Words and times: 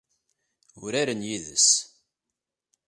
Uraren 0.83 1.21
yid-s. 1.29 1.69